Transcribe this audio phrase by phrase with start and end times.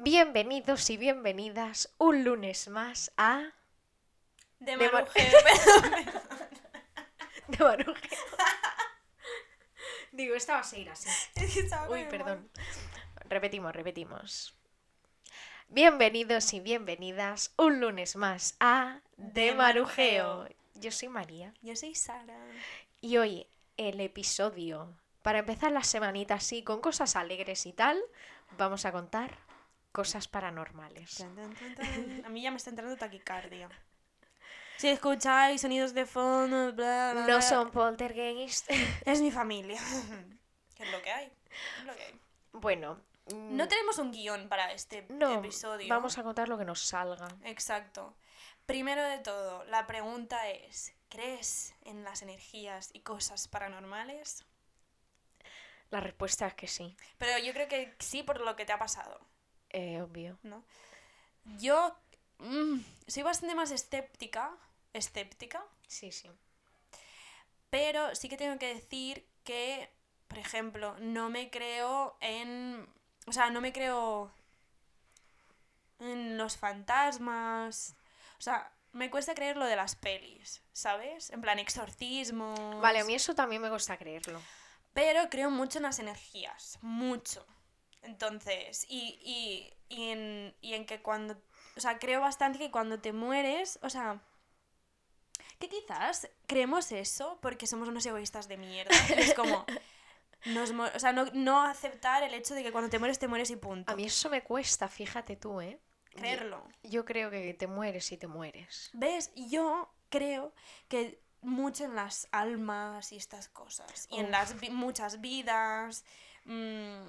[0.00, 3.42] Bienvenidos y bienvenidas un lunes más a
[4.60, 5.28] De De Mar- Marujeo.
[7.48, 8.18] De Marujeo.
[10.12, 11.08] Digo, esta va a seguir así.
[11.90, 12.48] Uy, perdón.
[13.28, 14.54] Repetimos, repetimos.
[15.68, 20.48] Bienvenidos y bienvenidas un lunes más a De Marujeo.
[20.74, 21.52] Yo soy María.
[21.60, 22.38] Yo soy Sara.
[23.00, 28.00] y hoy el episodio, para empezar la semanita así, con cosas alegres y tal,
[28.56, 29.36] vamos a contar
[29.92, 31.20] cosas paranormales.
[32.24, 33.68] A mí ya me está entrando taquicardia.
[34.76, 38.70] Si escucháis sonidos de fondo, bla, bla, No son poltergeist.
[39.04, 39.80] Es mi familia.
[40.76, 41.32] ¿Qué es lo que hay?
[41.78, 42.20] Es lo que hay.
[42.52, 43.00] bueno,
[43.32, 45.88] mm, No tenemos un guion para este no, episodio.
[45.88, 47.26] vamos a contar lo que nos salga.
[47.42, 48.16] Exacto.
[48.66, 54.44] Primero de todo, la pregunta es, ¿crees en las energías y cosas paranormales?
[55.90, 58.78] La respuesta es que sí, Pero yo creo que sí por lo que te ha
[58.78, 59.18] pasado,
[59.70, 60.38] eh, obvio.
[60.42, 60.64] ¿no?
[61.58, 61.96] Yo
[62.38, 64.50] mm, soy bastante más escéptica,
[64.92, 66.30] escéptica, Sí, sí.
[67.70, 69.90] pero sí que tengo que decir que,
[70.28, 72.86] por ejemplo, no me creo en...
[73.26, 74.30] O sea, no me creo
[75.98, 77.94] en los fantasmas.
[78.38, 81.30] O sea, me cuesta creer lo de las pelis, ¿sabes?
[81.30, 82.80] En plan, exorcismos.
[82.80, 84.40] Vale, a mí eso también me gusta creerlo.
[84.92, 87.46] Pero creo mucho en las energías, mucho.
[88.02, 91.40] Entonces, y, y, y, en, y en que cuando,
[91.76, 94.20] o sea, creo bastante que cuando te mueres, o sea,
[95.58, 98.94] que quizás creemos eso porque somos unos egoístas de mierda.
[99.16, 99.64] Es como,
[100.46, 103.50] nos o sea, no, no aceptar el hecho de que cuando te mueres, te mueres
[103.50, 103.90] y punto.
[103.92, 105.80] A mí eso me cuesta, fíjate tú, ¿eh?
[106.10, 106.66] Creerlo.
[106.82, 108.90] Yo creo que te mueres y te mueres.
[108.92, 109.30] ¿Ves?
[109.36, 110.52] Yo creo
[110.88, 114.06] que mucho en las almas y estas cosas.
[114.10, 116.04] Y en las vi- muchas vidas.
[116.44, 117.02] mm,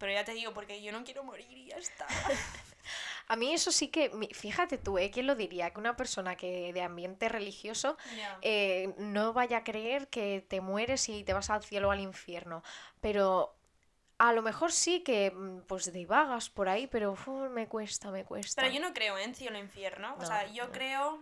[0.00, 2.06] pero ya te digo, porque yo no quiero morir y ya está.
[3.28, 5.10] A mí eso sí que, fíjate tú, ¿eh?
[5.12, 5.70] ¿Quién lo diría?
[5.70, 7.96] Que una persona que de ambiente religioso
[8.42, 12.00] eh, no vaya a creer que te mueres y te vas al cielo o al
[12.00, 12.64] infierno.
[13.00, 13.54] Pero
[14.18, 18.24] a lo mejor sí que mm, pues divagas por ahí, pero uf, me cuesta, me
[18.24, 18.62] cuesta.
[18.62, 20.16] Pero yo no creo en cielo e infierno.
[20.18, 20.72] O sea, yo no.
[20.72, 21.20] creo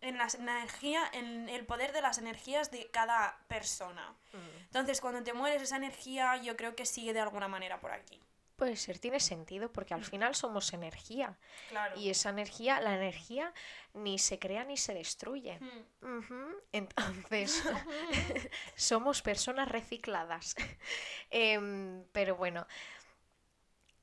[0.00, 4.14] en la energía, en el poder de las energías de cada persona.
[4.32, 4.58] Mm.
[4.64, 8.20] Entonces, cuando te mueres, esa energía yo creo que sigue de alguna manera por aquí.
[8.58, 11.38] Puede ser, tiene sentido, porque al final somos energía.
[11.68, 11.96] Claro.
[11.96, 13.54] Y esa energía, la energía
[13.94, 15.60] ni se crea ni se destruye.
[16.00, 16.54] Hmm.
[16.72, 17.62] Entonces,
[18.74, 20.56] somos personas recicladas.
[21.30, 22.66] Em, pero bueno,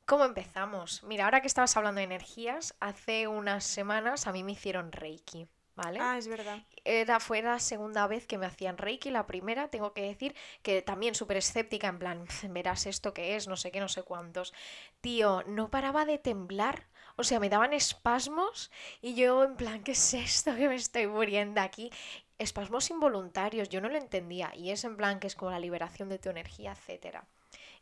[0.05, 1.03] ¿cómo empezamos?
[1.03, 5.49] Mira, ahora que estabas hablando de energías, hace unas semanas a mí me hicieron Reiki,
[5.75, 5.99] ¿vale?
[6.01, 6.59] Ah, es verdad.
[6.83, 10.81] Era, fue la segunda vez que me hacían Reiki, la primera, tengo que decir que
[10.81, 14.53] también súper escéptica, en plan, verás esto que es, no sé qué, no sé cuántos.
[15.01, 18.71] Tío, no paraba de temblar, o sea, me daban espasmos
[19.01, 21.91] y yo en plan, ¿qué es esto que me estoy muriendo aquí?
[22.37, 26.09] Espasmos involuntarios, yo no lo entendía y es en plan que es como la liberación
[26.09, 27.25] de tu energía, etcétera.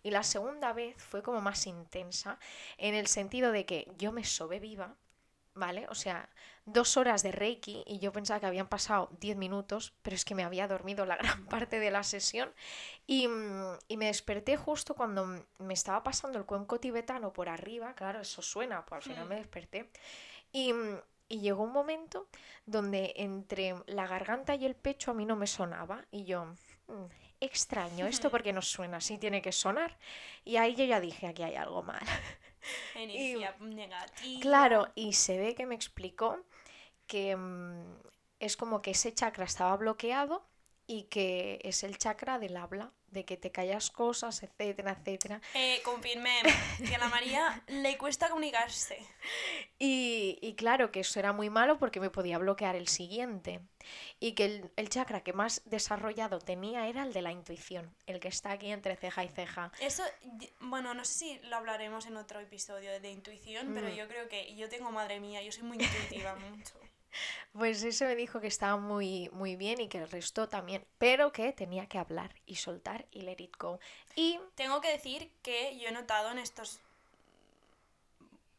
[0.03, 2.37] Y la segunda vez fue como más intensa
[2.77, 4.95] en el sentido de que yo me sobe viva,
[5.55, 5.87] ¿vale?
[5.89, 6.29] O sea,
[6.65, 10.35] dos horas de Reiki y yo pensaba que habían pasado 10 minutos, pero es que
[10.35, 12.53] me había dormido la gran parte de la sesión
[13.05, 17.93] y, mm, y me desperté justo cuando me estaba pasando el cuenco tibetano por arriba,
[17.95, 19.29] claro, eso suena, pues al final Mm.
[19.29, 19.89] me desperté
[20.51, 22.27] y, mm, y llegó un momento
[22.65, 26.45] donde entre la garganta y el pecho a mí no me sonaba y yo,
[26.87, 27.05] "Mm,
[27.41, 29.97] extraño, esto porque no suena, así tiene que sonar
[30.45, 32.01] y ahí yo ya dije, aquí hay algo mal.
[32.95, 34.41] Energía negativa.
[34.41, 36.39] Claro, y se ve que me explicó
[37.13, 37.99] que mm,
[38.39, 40.43] es como que ese chakra estaba bloqueado
[40.87, 45.39] y que es el chakra del habla, de que te callas cosas, etcétera, etcétera.
[45.53, 46.41] Eh, confirmé
[46.87, 48.97] que a la María le cuesta comunicarse.
[49.79, 53.59] Y, y claro que eso era muy malo porque me podía bloquear el siguiente.
[54.19, 58.19] Y que el, el chakra que más desarrollado tenía era el de la intuición, el
[58.21, 59.71] que está aquí entre ceja y ceja.
[59.81, 60.03] Eso,
[60.61, 63.95] bueno, no sé si lo hablaremos en otro episodio de intuición, pero Mm.
[63.95, 66.79] yo creo que yo tengo madre mía, yo soy muy intuitiva mucho.
[67.53, 71.31] Pues eso me dijo que estaba muy, muy bien y que el resto también, pero
[71.31, 73.79] que tenía que hablar y soltar y let it go.
[74.15, 76.79] Y Tengo que decir que yo he notado en estos.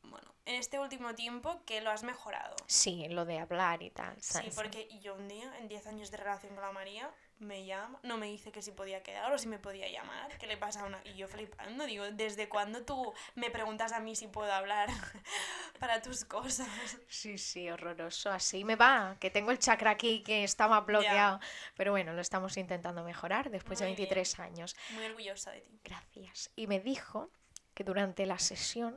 [0.03, 2.55] Bueno, en este último tiempo que lo has mejorado.
[2.67, 4.15] sí, lo de hablar y tal.
[4.21, 4.55] Sí, ¿sabes?
[4.55, 7.11] porque yo un día, en 10 años de relación con la María,
[7.44, 10.46] me llama, no me dice que si podía quedar o si me podía llamar, ¿qué
[10.46, 11.00] le pasa a una?
[11.05, 14.88] Y yo flipando, digo, ¿desde cuándo tú me preguntas a mí si puedo hablar
[15.79, 16.69] para tus cosas?
[17.08, 18.31] Sí, sí, horroroso.
[18.31, 21.41] Así me va, que tengo el chakra aquí que estaba bloqueado.
[21.76, 24.08] Pero bueno, lo estamos intentando mejorar después de Muy bien.
[24.08, 24.76] 23 años.
[24.91, 25.81] Muy orgullosa de ti.
[25.85, 26.50] Gracias.
[26.56, 27.31] Y me dijo
[27.75, 28.96] que durante la sesión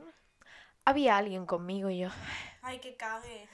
[0.84, 2.08] había alguien conmigo y yo,
[2.62, 3.46] Ay, que cague.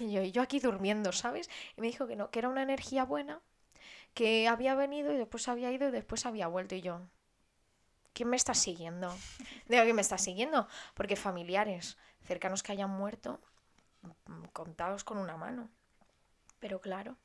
[0.00, 1.48] y yo, y yo aquí durmiendo, ¿sabes?
[1.76, 3.40] Y me dijo que no, que era una energía buena,
[4.18, 7.02] que había venido y después había ido y después había vuelto y yo.
[8.12, 9.16] ¿Quién me está siguiendo?
[9.68, 10.66] Digo, ¿quién me está siguiendo?
[10.94, 13.38] Porque familiares cercanos que hayan muerto,
[14.52, 15.70] contados con una mano.
[16.58, 17.16] Pero claro,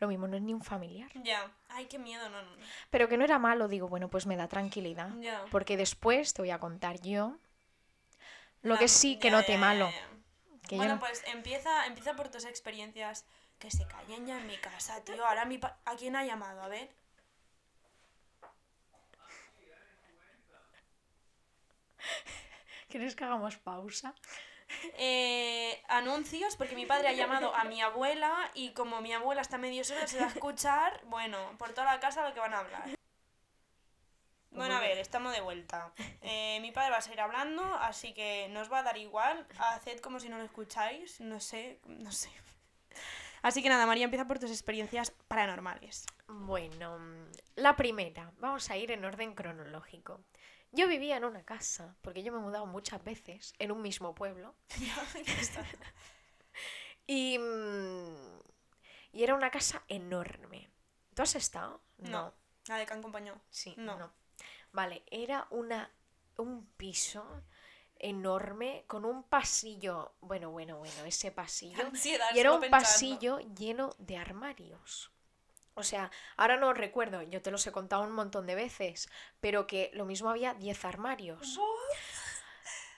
[0.00, 1.12] lo mismo no es ni un familiar.
[1.22, 1.48] Ya.
[1.68, 2.56] Ay, qué miedo, no, no.
[2.56, 2.66] no.
[2.90, 5.10] Pero que no era malo, digo, bueno, pues me da tranquilidad.
[5.52, 7.36] Porque después te voy a contar yo
[8.62, 9.90] lo La- que sí que ya, ya, malo.
[10.72, 13.24] Yo bueno, no- pues empieza, empieza por tus experiencias.
[13.58, 15.24] Que se callen ya en mi casa, tío.
[15.24, 16.62] Ahora mi pa- ¿A quién ha llamado?
[16.62, 16.90] A ver.
[22.88, 24.14] ¿Quieres que hagamos pausa?
[24.96, 29.58] Eh, anuncios, porque mi padre ha llamado a mi abuela y como mi abuela está
[29.58, 32.60] medio sola, se va a escuchar, bueno, por toda la casa lo que van a
[32.60, 32.88] hablar.
[34.52, 35.92] Bueno, a ver, estamos de vuelta.
[36.20, 39.46] Eh, mi padre va a seguir hablando, así que nos va a dar igual.
[39.58, 42.30] Haced como si no lo escucháis, no sé, no sé.
[43.40, 46.06] Así que nada, María, empieza por tus experiencias paranormales.
[46.28, 46.98] Bueno,
[47.56, 50.20] la primera, vamos a ir en orden cronológico.
[50.70, 54.14] Yo vivía en una casa, porque yo me he mudado muchas veces en un mismo
[54.14, 54.54] pueblo,
[57.06, 58.38] y, mm,
[59.12, 60.70] y era una casa enorme.
[61.14, 61.82] ¿Tú has estado?
[61.98, 62.32] No.
[62.68, 63.40] La de Can Compañó.
[63.50, 63.98] Sí, No.
[63.98, 64.12] no.
[64.72, 65.90] Vale, era una,
[66.38, 67.24] un piso
[67.98, 71.82] enorme con un pasillo, bueno, bueno, bueno, ese pasillo.
[71.86, 72.70] Ansiedad, Y era un pensando.
[72.70, 75.10] pasillo lleno de armarios.
[75.74, 79.08] O sea, ahora no recuerdo, yo te los he contado un montón de veces,
[79.40, 81.58] pero que lo mismo había 10 armarios.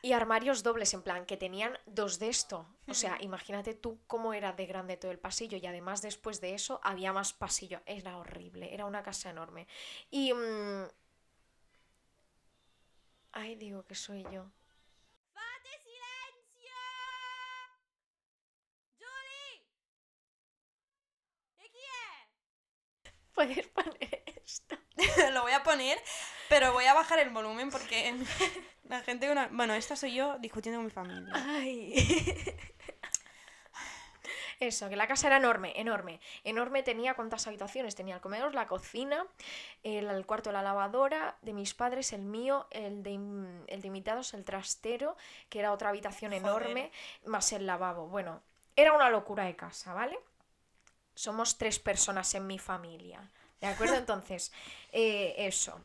[0.03, 2.67] Y armarios dobles, en plan, que tenían dos de esto.
[2.89, 5.57] O sea, imagínate tú cómo era de grande todo el pasillo.
[5.57, 7.81] Y además, después de eso, había más pasillo.
[7.87, 9.67] Era horrible, era una casa enorme.
[10.11, 10.33] Y...
[10.35, 10.85] mm,
[13.37, 14.45] Ay, digo que soy yo.
[15.33, 16.71] ¡Fate silencio!
[19.01, 19.67] ¡Julie!
[21.59, 23.13] ¿De quién?
[23.35, 24.77] ¿Puedes poner esto?
[25.33, 25.99] Lo voy a poner,
[26.49, 28.15] pero voy a bajar el volumen porque
[28.85, 29.29] la gente...
[29.29, 29.49] Una...
[29.49, 31.33] Bueno, esta soy yo discutiendo con mi familia.
[31.35, 31.93] Ay.
[34.61, 36.21] Eso, que la casa era enorme, enorme.
[36.45, 37.95] Enorme tenía cuántas habitaciones.
[37.95, 39.27] Tenía el comedor, la cocina,
[39.83, 43.15] el, el cuarto de la lavadora, de mis padres, el mío, el de,
[43.69, 45.17] el de invitados, el trastero,
[45.49, 46.43] que era otra habitación Joder.
[46.47, 46.93] enorme,
[47.27, 48.09] más el lavabo.
[48.09, 48.43] Bueno,
[48.77, 50.19] era una locura de casa, ¿vale?
[51.15, 53.31] Somos tres personas en mi familia.
[53.61, 53.97] ¿De acuerdo?
[53.99, 54.53] Entonces,
[54.93, 55.81] eh, eso.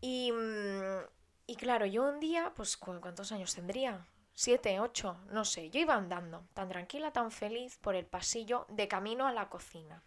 [0.00, 1.04] Y, mm,
[1.46, 4.06] y claro, yo un día, pues, ¿cu- ¿cuántos años tendría?
[4.34, 5.70] Siete, ocho, no sé.
[5.70, 10.02] Yo iba andando, tan tranquila, tan feliz, por el pasillo, de camino a la cocina.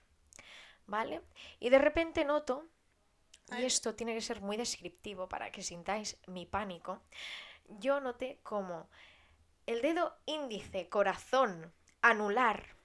[0.86, 1.22] ¿Vale?
[1.60, 2.66] Y de repente noto,
[3.58, 7.02] y esto tiene que ser muy descriptivo para que sintáis mi pánico,
[7.80, 8.90] yo noté como
[9.66, 12.76] el dedo índice, corazón, anular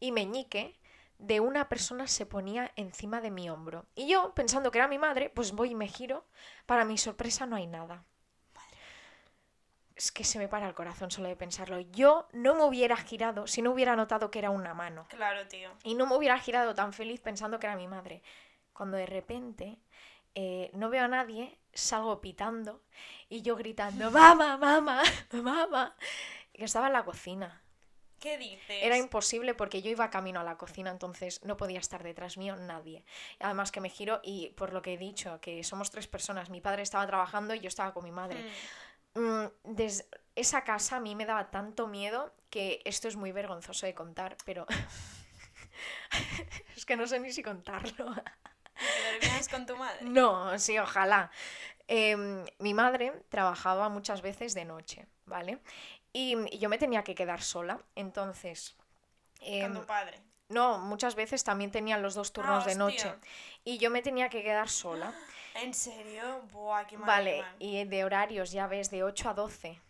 [0.00, 0.78] y meñique
[1.18, 3.86] de una persona se ponía encima de mi hombro.
[3.94, 6.26] Y yo, pensando que era mi madre, pues voy y me giro.
[6.66, 8.04] Para mi sorpresa no hay nada.
[10.02, 11.78] Es que se me para el corazón solo de pensarlo.
[11.78, 15.06] Yo no me hubiera girado si no hubiera notado que era una mano.
[15.08, 15.70] Claro, tío.
[15.84, 18.20] Y no me hubiera girado tan feliz pensando que era mi madre.
[18.72, 19.78] Cuando de repente
[20.34, 22.82] eh, no veo a nadie, salgo pitando
[23.28, 25.94] y yo gritando, mamá, mamá, mamá.
[26.52, 27.62] Que estaba en la cocina.
[28.18, 28.82] ¿Qué dices?
[28.82, 32.56] Era imposible porque yo iba camino a la cocina, entonces no podía estar detrás mío
[32.56, 33.04] nadie.
[33.38, 36.60] Además que me giro y por lo que he dicho, que somos tres personas, mi
[36.60, 38.42] padre estaba trabajando y yo estaba con mi madre.
[38.42, 38.46] Mm.
[39.14, 43.86] Mm, Desde esa casa a mí me daba tanto miedo que esto es muy vergonzoso
[43.86, 44.66] de contar, pero
[46.76, 48.14] es que no sé ni si contarlo.
[48.14, 50.04] ¿Te dormías con tu madre?
[50.04, 51.30] No, sí, ojalá.
[51.88, 55.58] Em, mi madre trabajaba muchas veces de noche, ¿vale?
[56.12, 58.76] Y, y yo me tenía que quedar sola, entonces...
[59.38, 60.20] Con em, tu padre.
[60.48, 63.12] no, muchas veces también tenían los dos turnos Ah, de noche.
[63.64, 65.12] Y yo me tenía que quedar sola.
[65.54, 66.42] ¿En serio?
[66.52, 67.06] Buah, qué mal.
[67.06, 67.56] Vale, mal.
[67.58, 69.80] y de horarios, ya ves, de 8 a 12.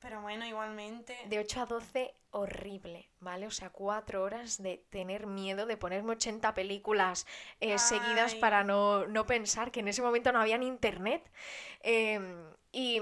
[0.00, 1.16] Pero bueno, igualmente.
[1.26, 3.46] De 8 a 12, horrible, ¿vale?
[3.46, 7.26] O sea, cuatro horas de tener miedo, de ponerme 80 películas
[7.58, 11.28] eh, seguidas para no, no pensar que en ese momento no había ni internet.
[11.80, 13.00] Em, y,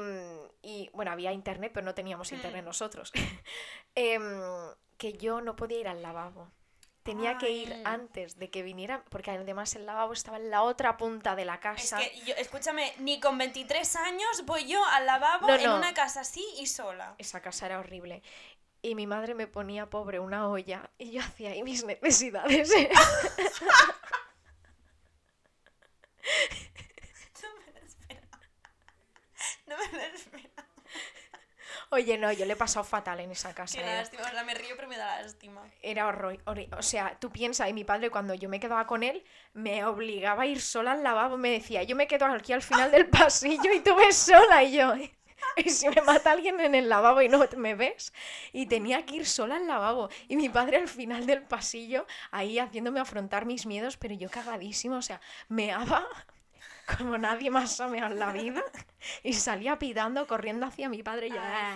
[0.63, 2.67] y, bueno, había internet, pero no teníamos internet Mm.
[2.67, 3.13] nosotros.
[3.95, 4.23] Em,
[4.97, 6.51] que yo no podía ir al lavabo.
[7.07, 10.97] Tenía que ir antes de que viniera, porque además el lavabo estaba en la otra
[10.97, 11.99] punta de la Es casa.
[11.99, 15.77] que, yo, escúchame, ni con 23 años voy yo al lavabo No, en no.
[15.77, 17.15] una casa así y sola.
[17.19, 18.23] Esa casa era horrible.
[18.83, 22.71] Y mi madre me ponía pobre una olla y yo hacía ahí mis necesidades.
[27.43, 28.39] No me lo esperaba.
[29.67, 29.99] No me
[31.91, 33.79] Oye, no, yo le he pasado fatal en esa casa.
[33.79, 35.63] Qué era- lástima, o sea, me río pero me da lástima.
[35.83, 36.39] Era horror,
[36.77, 40.43] O sea, tú piensas, y mi padre cuando yo me quedaba con él, me obligaba
[40.43, 41.37] a ir sola al lavabo.
[41.37, 44.63] Me decía, yo me quedo aquí al final del pasillo y tú ves sola.
[44.65, 44.95] Y yo,
[45.57, 48.13] y si me mata alguien en el lavabo y no me ves.
[48.53, 50.09] Y tenía que ir sola al lavabo.
[50.29, 54.99] Y mi padre al final del pasillo, ahí haciéndome afrontar mis miedos, pero yo cagadísima.
[54.99, 56.07] O sea, meaba
[56.99, 58.63] como nadie más ha meado en la vida.
[59.23, 61.29] Y salía pitando, corriendo hacia mi padre.
[61.29, 61.75] Y yo, "Ah".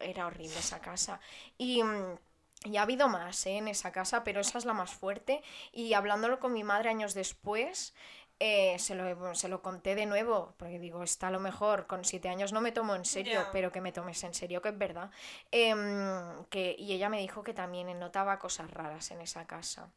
[0.00, 1.20] Era horrible esa casa.
[1.56, 2.18] Y, mm,
[2.64, 3.56] y ha habido más ¿eh?
[3.58, 5.42] en esa casa, pero esa es la más fuerte.
[5.72, 7.94] Y hablándolo con mi madre años después,
[8.40, 12.04] eh, se, lo, se lo conté de nuevo, porque digo, está a lo mejor, con
[12.04, 14.78] siete años no me tomo en serio, pero que me tomes en serio, que es
[14.78, 15.10] verdad.
[15.50, 19.88] Em, que, y ella me dijo que también notaba cosas raras en esa casa.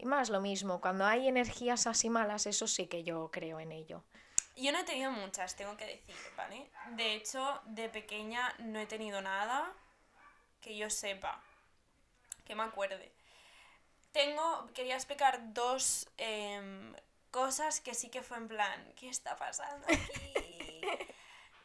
[0.00, 3.70] Y más lo mismo, cuando hay energías así malas, eso sí que yo creo en
[3.70, 4.02] ello.
[4.56, 6.70] Yo no he tenido muchas, tengo que decir, ¿vale?
[6.92, 9.70] De hecho, de pequeña no he tenido nada
[10.62, 11.42] que yo sepa,
[12.46, 13.12] que me acuerde.
[14.12, 16.94] Tengo, quería explicar dos em,
[17.30, 20.80] cosas que sí que fue en plan, ¿qué está pasando aquí?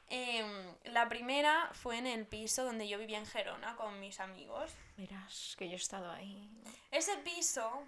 [0.08, 4.72] Em, la primera fue en el piso donde yo vivía en Gerona con mis amigos.
[4.98, 6.48] Verás que yo he estado ahí.
[6.92, 7.84] Ese piso,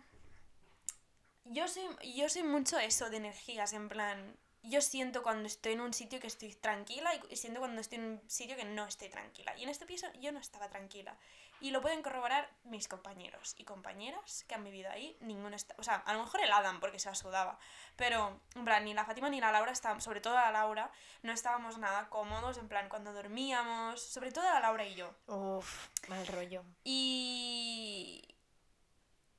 [1.52, 1.84] yo soy,
[2.16, 6.20] yo soy mucho eso de energías, en plan, yo siento cuando estoy en un sitio
[6.20, 9.56] que estoy tranquila y- siento cuando estoy en un sitio que no estoy tranquila.
[9.58, 11.16] Y en este piso yo no estaba tranquila.
[11.60, 15.18] Y lo pueden corroborar mis compañeros y compañeras que han vivido ahí.
[15.22, 17.58] Ninguno está, o sea, a lo mejor el Adam porque se sudaba.
[17.96, 20.92] Pero, en plan, ni la Fátima ni la Laura estaban, sobre todo la Laura,
[21.24, 25.16] no estábamos nada cómodos, en plan, cuando dormíamos, sobre todo la Laura y yo.
[25.28, 26.64] Uf, mal rollo.
[26.84, 28.24] Y.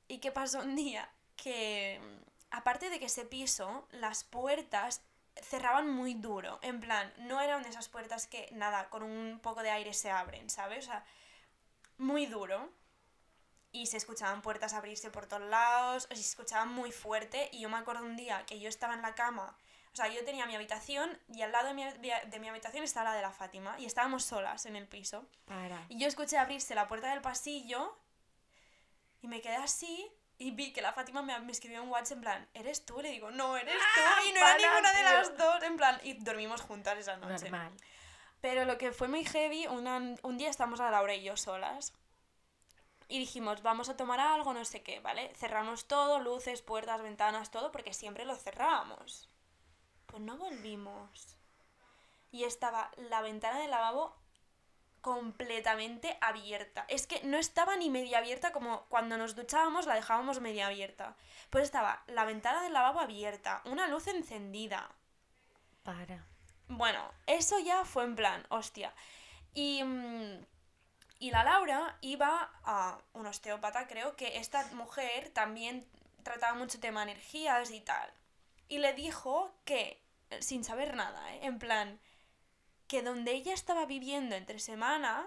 [0.09, 1.09] ¿Y qué pasó un día?
[1.43, 1.99] Que.
[2.51, 5.01] Aparte de que ese piso, las puertas
[5.41, 6.59] cerraban muy duro.
[6.61, 10.09] En plan, no eran de esas puertas que, nada, con un poco de aire se
[10.09, 10.85] abren, ¿sabes?
[10.85, 11.05] O sea,
[11.97, 12.69] muy duro.
[13.71, 17.49] Y se escuchaban puertas abrirse por todos lados, o se escuchaban muy fuerte.
[17.51, 19.55] Y yo me acuerdo un día que yo estaba en la cama.
[19.93, 23.11] O sea, yo tenía mi habitación y al lado de mi, de mi habitación estaba
[23.11, 23.79] la de la Fátima.
[23.79, 25.25] Y estábamos solas en el piso.
[25.45, 25.85] Para.
[25.89, 27.97] Y yo escuché abrirse la puerta del pasillo
[29.21, 32.21] y me quedé así y vi que la Fátima me, me escribió un WhatsApp en
[32.21, 32.99] plan, ¿eres tú?
[33.01, 34.27] Le digo, no, eres tú.
[34.27, 37.49] Y no era ninguna de las dos, en plan, y dormimos juntas esa noche.
[37.51, 37.71] Normal.
[38.41, 41.93] Pero lo que fue muy heavy, una- un día estábamos a Laura y yo solas.
[43.09, 45.33] Y dijimos, vamos a tomar algo, no sé qué, ¿vale?
[45.35, 49.29] Cerramos todo, luces, puertas, ventanas, todo, porque siempre lo cerrábamos.
[50.05, 51.35] Pues no volvimos.
[52.31, 54.15] Y estaba la ventana del lavabo
[55.01, 56.85] completamente abierta.
[56.87, 61.15] Es que no estaba ni media abierta como cuando nos duchábamos la dejábamos media abierta.
[61.49, 64.89] Pues estaba la ventana del lavabo abierta, una luz encendida.
[65.83, 66.25] Para.
[66.67, 68.93] Bueno, eso ya fue en plan, hostia.
[69.53, 70.45] Y, mm,
[71.19, 75.85] y la Laura iba a un osteópata, creo que esta mujer también
[76.23, 78.11] trataba mucho tema energías y tal.
[78.67, 80.01] Y le dijo que,
[80.39, 81.39] sin saber nada, ¿eh?
[81.43, 81.99] en plan,
[82.89, 85.25] que donde ella estaba viviendo entre semana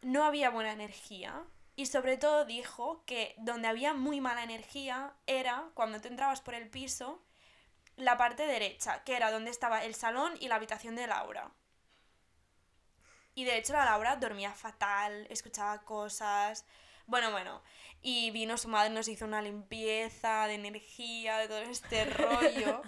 [0.00, 1.44] no había buena energía.
[1.74, 6.54] Y sobre todo dijo que donde había muy mala energía era cuando tú entrabas por
[6.54, 7.22] el piso
[7.96, 11.50] la parte derecha, que era donde estaba el salón y la habitación de Laura.
[13.34, 16.64] Y de hecho la Laura dormía fatal, escuchaba cosas.
[17.06, 17.62] Bueno, bueno.
[18.00, 22.80] Y vino su madre, nos hizo una limpieza de energía, de todo este rollo.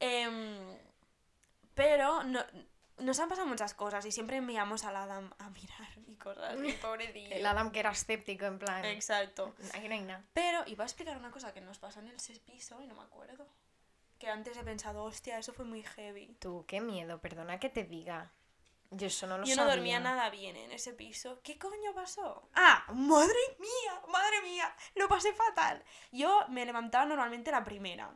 [0.00, 0.78] Em,
[1.74, 2.44] pero no,
[3.00, 6.56] nos han pasado muchas cosas y siempre enviamos al Adam a mirar y cosas.
[6.62, 7.34] Y pobrecillo.
[7.34, 8.84] El Adam que era escéptico, en plan.
[8.84, 9.54] Exacto.
[9.74, 10.24] Aquí no hay nada.
[10.32, 12.94] Pero iba a explicar una cosa que nos pasó en el sexto piso y no
[12.94, 13.46] me acuerdo.
[14.18, 16.36] Que antes he pensado, hostia, eso fue muy heavy.
[16.40, 18.32] Tú, qué miedo, perdona que te diga.
[18.90, 19.74] Yo eso no lo Yo no sabía.
[19.74, 21.40] dormía nada bien en ese piso.
[21.42, 22.48] ¿Qué coño pasó?
[22.54, 22.86] ¡Ah!
[22.94, 24.00] ¡Madre mía!
[24.08, 24.74] ¡Madre mía!
[24.94, 25.84] Lo pasé fatal.
[26.10, 28.12] Yo me levantaba normalmente la primera.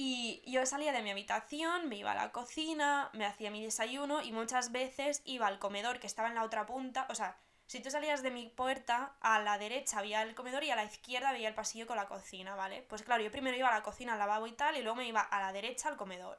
[0.00, 4.22] Y yo salía de mi habitación, me iba a la cocina, me hacía mi desayuno
[4.22, 7.08] y muchas veces iba al comedor que estaba en la otra punta.
[7.10, 7.36] O sea,
[7.66, 10.84] si tú salías de mi puerta, a la derecha había el comedor y a la
[10.84, 12.82] izquierda había el pasillo con la cocina, ¿vale?
[12.82, 15.08] Pues claro, yo primero iba a la cocina, al lavabo y tal, y luego me
[15.08, 16.38] iba a la derecha al comedor.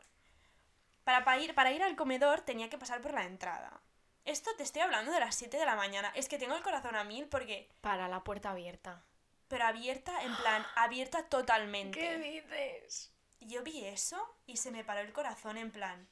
[1.03, 3.81] Para, pa ir, para ir al comedor tenía que pasar por la entrada.
[4.23, 6.13] Esto te estoy hablando de las 7 de la mañana.
[6.15, 7.69] Es que tengo el corazón a mil porque...
[7.81, 9.03] Para la puerta abierta.
[9.49, 12.19] Pero abierta, en plan, abierta totalmente.
[12.19, 13.11] dices?
[13.41, 16.07] Yo vi eso y se me paró el corazón en plan...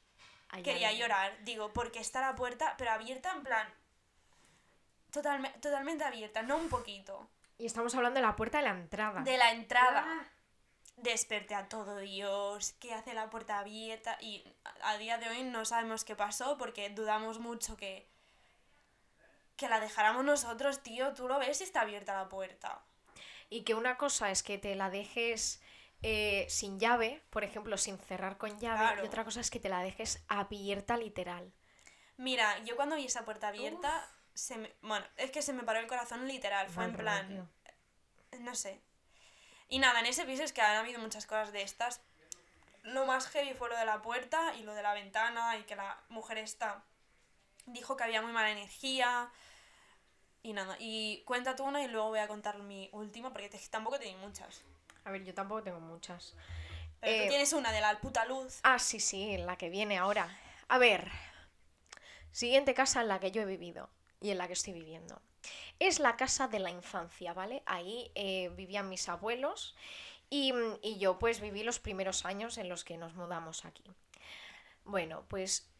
[0.64, 3.68] Quería llorar, digo, porque está la puerta, pero abierta en plan...
[5.12, 7.28] Totalme- totalmente abierta, no un poquito.
[7.58, 9.20] Y estamos hablando de la puerta de la entrada.
[9.22, 10.04] De la entrada.
[10.06, 10.26] Ah.
[10.96, 14.44] desperté a todo Dios, que hace la puerta abierta y
[14.82, 18.08] a a día de hoy no sabemos qué pasó porque dudamos mucho que
[19.56, 22.80] que la dejáramos nosotros, tío, tú lo ves y está abierta la puerta.
[23.50, 25.60] Y que una cosa es que te la dejes
[26.02, 29.04] eh, sin llave, por ejemplo, sin cerrar con llave, Claro.
[29.04, 31.52] y otra cosa es que te la dejes abierta literal.
[32.16, 35.78] Mira, yo cuando vi esa puerta abierta, se me, bueno, es que se me paró
[35.80, 37.48] el corazón literal, fue Mal en plan, rollo.
[38.44, 38.80] no sé.
[39.68, 42.00] Y nada, en ese piso es que han habido muchas cosas de estas.
[42.84, 45.76] Lo más heavy fue lo de la puerta y lo de la ventana y que
[45.76, 46.82] la mujer esta
[47.66, 49.30] dijo que había muy mala energía.
[50.42, 53.58] Y nada, y cuenta tú una y luego voy a contar mi última porque te-
[53.68, 54.62] tampoco tengo muchas.
[55.08, 56.34] A ver, yo tampoco tengo muchas.
[57.00, 58.60] Pero Eh, tú tienes una de la puta luz.
[58.62, 60.38] Ah, sí, sí, la que viene ahora.
[60.68, 61.10] A ver,
[62.30, 63.88] siguiente casa en la que yo he vivido
[64.20, 65.22] y en la que estoy viviendo.
[65.78, 67.62] Es la casa de la infancia, ¿vale?
[67.64, 69.74] Ahí eh, vivían mis abuelos
[70.28, 73.84] y, y yo pues viví los primeros años en los que nos mudamos aquí.
[74.84, 75.70] Bueno, pues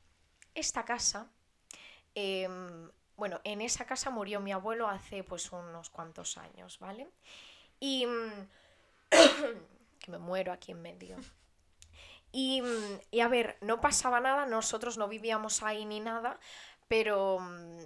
[0.55, 1.31] esta casa,
[2.15, 7.11] em, bueno, en esa casa murió mi abuelo hace pues unos cuantos años, ¿vale?
[7.79, 8.07] Y...
[8.07, 8.49] mm,
[9.11, 11.17] que me muero aquí en medio.
[12.33, 16.39] Y, mm, y a ver, no pasaba nada, nosotros no vivíamos ahí ni nada,
[16.89, 17.79] pero mm,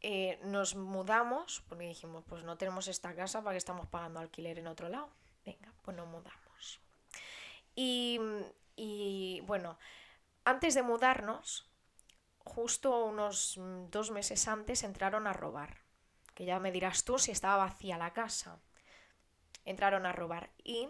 [0.00, 4.58] eh, nos mudamos porque dijimos, pues no tenemos esta casa para que estamos pagando alquiler
[4.58, 5.10] en otro lado.
[5.44, 6.80] Venga, pues nos mudamos.
[7.74, 8.42] Y, mm,
[8.76, 9.78] y bueno,
[10.44, 11.70] antes de mudarnos,
[12.38, 13.58] justo unos
[13.90, 15.82] dos meses antes entraron a robar.
[16.34, 18.58] Que ya me dirás tú si estaba vacía la casa.
[19.64, 20.88] Entraron a robar y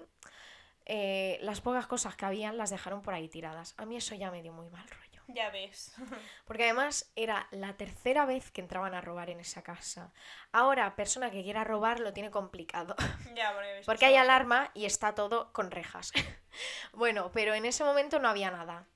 [0.86, 3.74] eh, las pocas cosas que habían las dejaron por ahí tiradas.
[3.76, 5.22] A mí eso ya me dio muy mal rollo.
[5.28, 5.94] Ya ves.
[6.44, 10.12] Porque además era la tercera vez que entraban a robar en esa casa.
[10.50, 12.96] Ahora, persona que quiera robar lo tiene complicado.
[13.34, 13.54] ya,
[13.86, 16.12] porque hay alarma y está todo con rejas.
[16.92, 18.86] bueno, pero en ese momento no había nada.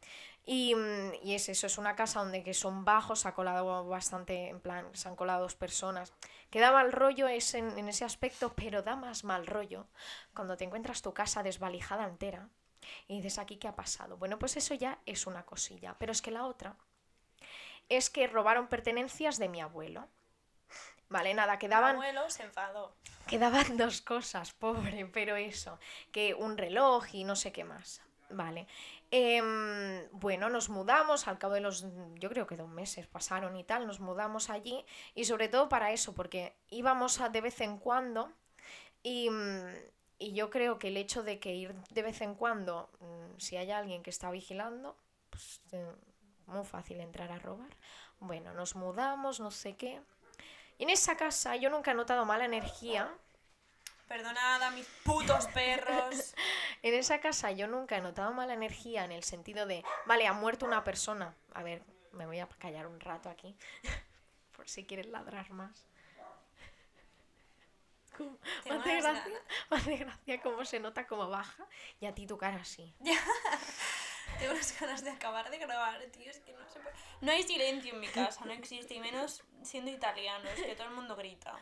[0.45, 3.87] Y, mm, y es eso, es una casa donde que son bajos, se ha colado
[3.87, 6.13] bastante, en plan, se han colado dos personas.
[6.57, 9.89] Que da mal rollo es en, en ese aspecto, pero da más mal rollo
[10.33, 12.49] cuando te encuentras tu casa desvalijada entera
[13.07, 14.17] y dices aquí qué ha pasado.
[14.17, 15.97] Bueno, pues eso ya es una cosilla.
[15.99, 16.75] Pero es que la otra
[17.91, 20.09] es que robaron pertenencias de mi abuelo.
[21.11, 22.97] Vale, nada, Mi quedaban abuelo se enfadó.
[23.27, 25.79] Quedaban dos cosas, pobre, pero eso,
[26.11, 28.01] que un reloj y no sé qué más.
[28.31, 28.67] Vale.
[29.11, 33.63] Em, bueno, nos mudamos al cabo de los, yo creo que dos meses pasaron y
[33.63, 34.85] tal, nos mudamos allí
[35.15, 38.33] y sobre todo para eso, porque íbamos a de vez en cuando
[39.03, 39.75] y, mm,
[40.19, 43.57] y yo creo que el hecho de que ir de vez en cuando, mm, si
[43.57, 44.97] hay alguien que está vigilando,
[45.31, 45.93] pues eh,
[46.47, 47.77] muy fácil entrar a robar.
[48.19, 50.01] Bueno, nos mudamos, no sé qué.
[50.79, 53.13] Y en esa casa yo nunca he notado mala energía.
[54.09, 56.35] Perdonad a mis putos perros.
[56.87, 60.33] En esa casa yo nunca he notado mala energía en el sentido de, vale, ha
[60.33, 61.35] muerto una persona.
[61.53, 63.57] A ver, me voy a callar un rato aquí,
[64.57, 65.85] por si quieres ladrar más.
[68.67, 71.67] Me hace, gracia, me hace gracia cómo se nota cómo baja
[71.99, 72.95] y a ti tu cara así.
[74.39, 76.31] Tengo unas ganas de acabar de grabar, tío.
[76.31, 76.95] Es que no se puede.
[77.21, 78.95] No hay silencio en mi casa, no existe.
[78.95, 81.59] Y menos siendo italiano, es que todo el mundo grita.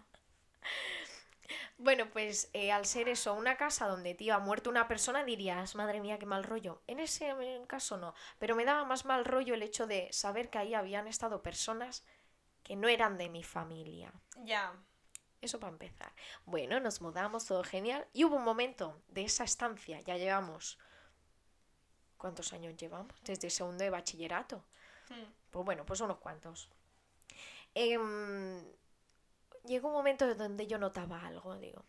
[1.78, 5.74] Bueno, pues eh, al ser eso, una casa donde, tío, ha muerto una persona, dirías,
[5.74, 6.82] madre mía, qué mal rollo.
[6.86, 10.50] En ese eh, caso no, pero me daba más mal rollo el hecho de saber
[10.50, 12.04] que ahí habían estado personas
[12.62, 14.12] que no eran de mi familia.
[14.44, 14.72] Ya.
[15.40, 16.12] Eso para empezar.
[16.46, 18.06] Bueno, nos mudamos, todo genial.
[18.14, 20.78] Y hubo un momento de esa estancia, ya llevamos...
[22.16, 23.14] ¿Cuántos años llevamos?
[23.22, 24.64] Desde segundo de bachillerato.
[25.10, 25.30] Hmm.
[25.50, 26.70] Pues bueno, pues unos cuantos.
[27.74, 28.64] Em,
[29.64, 31.84] llegó un momento donde yo notaba algo, digo,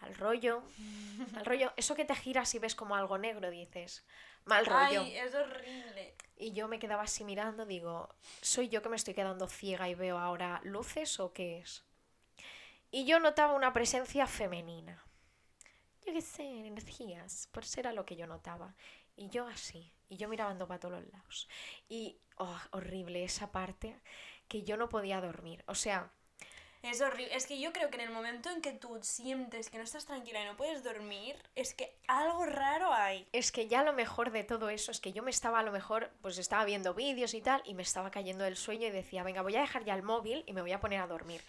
[0.00, 0.62] mal rollo,
[1.32, 1.72] mal rollo.
[1.76, 4.04] Eso que te giras y ves como algo negro, dices,
[4.44, 5.02] mal rollo.
[5.02, 6.14] Ay, es horrible.
[6.36, 9.94] Y yo me quedaba así mirando, digo, ¿soy yo que me estoy quedando ciega y
[9.94, 11.84] veo ahora luces o qué es?
[12.90, 15.02] Y yo notaba una presencia femenina.
[16.04, 18.74] Yo qué sé, energías, pues era lo que yo notaba.
[19.14, 21.48] Y yo así, y yo mirando para todos los lados.
[21.88, 24.00] Y, oh, horrible esa parte
[24.48, 25.62] que yo no podía dormir.
[25.68, 26.10] O sea,
[26.82, 27.34] Es horrible.
[27.34, 30.04] Es que yo creo que en el momento en que tú sientes que no estás
[30.04, 33.28] tranquila y no puedes dormir, es que algo raro hay.
[33.32, 35.70] Es que ya lo mejor de todo eso es que yo me estaba a lo
[35.70, 39.22] mejor, pues estaba viendo vídeos y tal, y me estaba cayendo del sueño y decía,
[39.22, 41.40] venga, voy a dejar ya el móvil y me voy a poner a dormir.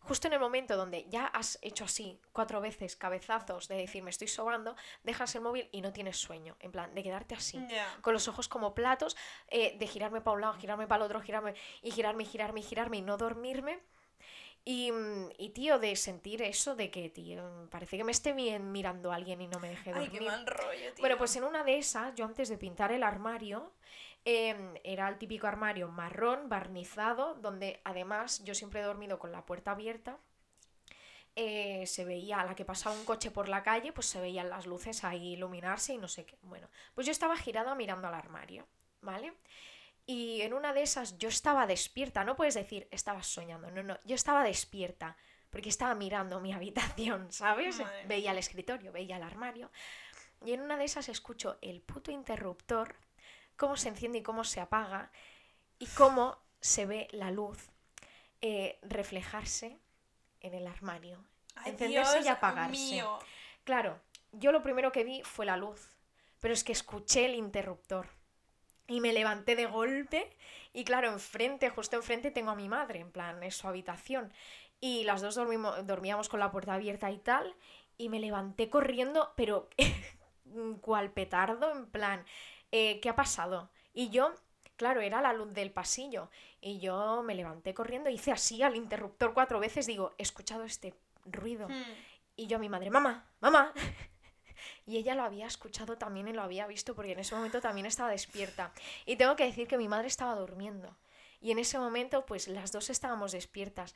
[0.00, 4.10] Justo en el momento donde ya has hecho así cuatro veces cabezazos de decir me
[4.10, 4.74] estoy sobando,
[5.04, 6.56] dejas el móvil y no tienes sueño.
[6.58, 7.64] En plan, de quedarte así.
[8.00, 9.16] Con los ojos como platos,
[9.48, 12.60] eh, de girarme para un lado, girarme para el otro, girarme y girarme y girarme
[12.60, 13.80] y girarme y no dormirme.
[14.64, 18.70] Y, mm, y, tío, de sentir eso de que, tío, parece que me esté bien
[18.70, 20.10] mirando a alguien y no me deje dormir.
[20.12, 21.00] Ay, qué mal rollo, tío.
[21.00, 23.72] Bueno, pues en una de esas, yo antes de pintar el armario,
[24.24, 29.44] eh, era el típico armario marrón, barnizado, donde además yo siempre he dormido con la
[29.44, 30.18] puerta abierta.
[31.34, 34.50] Eh, se veía a la que pasaba un coche por la calle, pues se veían
[34.50, 36.36] las luces ahí iluminarse y no sé qué.
[36.42, 38.68] Bueno, pues yo estaba girada mirando al armario,
[39.00, 39.32] ¿vale?
[40.06, 43.98] Y en una de esas yo estaba despierta, no puedes decir estabas soñando, no, no,
[44.04, 45.16] yo estaba despierta
[45.50, 47.78] porque estaba mirando mi habitación, ¿sabes?
[47.78, 49.70] Madre Veía el escritorio, veía el armario.
[50.44, 52.96] Y en una de esas escucho el puto interruptor,
[53.56, 55.12] cómo se enciende y cómo se apaga,
[55.78, 57.70] y cómo se ve la luz
[58.40, 59.78] eh, reflejarse
[60.40, 62.72] en el armario, Ay, encenderse y apagarse.
[62.72, 63.18] mío.
[63.62, 64.00] Claro,
[64.32, 65.90] yo lo primero que vi fue la luz,
[66.40, 68.08] pero es que escuché el interruptor.
[68.88, 70.28] Y me levanté de golpe
[70.72, 74.32] y claro, enfrente, justo enfrente tengo a mi madre, en plan, es su habitación.
[74.80, 77.54] Y las dos dormimos, dormíamos con la puerta abierta y tal.
[77.98, 79.68] Y me levanté corriendo, pero
[80.80, 82.24] cual petardo, en plan,
[82.72, 83.70] eh, ¿qué ha pasado?
[83.92, 84.34] Y yo,
[84.76, 86.30] claro, era la luz del pasillo.
[86.60, 90.94] Y yo me levanté corriendo, hice así al interruptor cuatro veces, digo, he escuchado este
[91.26, 91.68] ruido.
[91.68, 91.82] Hmm.
[92.34, 93.72] Y yo a mi madre, mamá, mamá.
[94.86, 97.86] Y ella lo había escuchado también y lo había visto porque en ese momento también
[97.86, 98.72] estaba despierta.
[99.06, 100.96] Y tengo que decir que mi madre estaba durmiendo.
[101.40, 103.94] Y en ese momento, pues las dos estábamos despiertas.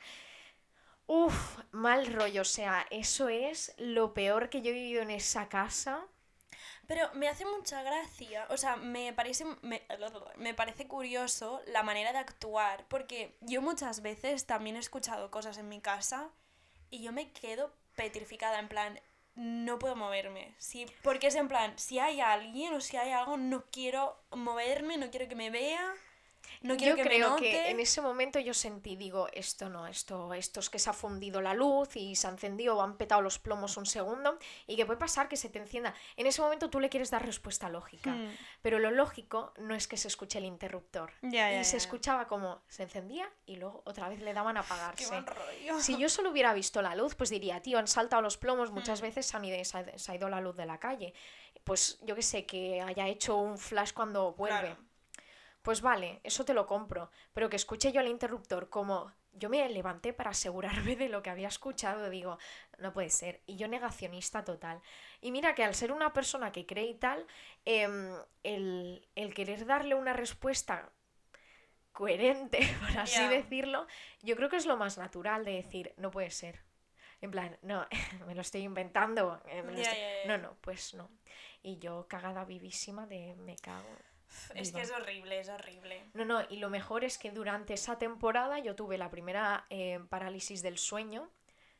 [1.07, 2.41] Uf, mal rollo.
[2.41, 6.05] O sea, eso es lo peor que yo he vivido en esa casa.
[6.87, 9.83] Pero me hace mucha gracia, o sea, me parece, me,
[10.37, 15.57] me parece curioso la manera de actuar, porque yo muchas veces también he escuchado cosas
[15.57, 16.29] en mi casa
[16.89, 19.01] y yo me quedo petrificada, en plan,
[19.37, 20.55] no puedo moverme.
[20.57, 24.97] Sí, porque es en plan, si hay alguien o si hay algo, no quiero moverme,
[24.97, 25.93] no quiero que me vea,
[26.61, 29.87] no quiero yo que creo me que en ese momento yo sentí, digo, esto no,
[29.87, 32.97] esto, esto es que se ha fundido la luz y se ha encendido o han
[32.97, 35.93] petado los plomos un segundo y que puede pasar que se te encienda.
[36.15, 38.35] En ese momento tú le quieres dar respuesta lógica, Hmm.
[38.61, 41.11] pero lo lógico no es que se escuche el interruptor.
[41.21, 45.11] Y se escuchaba como se encendía y luego otra vez le daban a Qué apagarse.
[45.11, 45.79] mal rollo.
[45.79, 48.99] Si yo solo hubiera visto la luz, pues diría, tío, han saltado los plomos, muchas
[49.01, 49.03] Mm.
[49.03, 51.13] veces se, han ido- se ha, se ha ido la luz de la calle.
[51.63, 54.59] Pues yo que sé, que haya hecho un flash cuando vuelve.
[54.59, 54.77] Claro.
[55.67, 57.11] Pues vale, eso te lo compro.
[57.33, 61.29] Pero que escuche yo al interruptor como yo me levanté para asegurarme de lo que
[61.29, 62.37] había escuchado, digo,
[62.77, 63.41] no puede ser.
[63.45, 64.81] Y yo negacionista total.
[65.19, 67.27] Y mira que al ser una persona que cree y tal,
[67.65, 70.89] em, el, el querer darle una respuesta
[71.91, 73.87] coherente, por así decirlo,
[74.21, 76.61] yo creo que es lo más natural de decir, no puede ser.
[77.19, 77.85] En plan, no,
[78.25, 79.41] me lo estoy inventando.
[79.47, 80.27] eh, me lo estoy-.
[80.29, 81.11] No, no, pues no.
[81.61, 83.85] Y yo cagada vivísima de me cago.
[84.55, 86.03] Es que es horrible, es horrible.
[86.13, 89.99] No, no, y lo mejor es que durante esa temporada yo tuve la primera eh,
[90.09, 91.29] parálisis del sueño.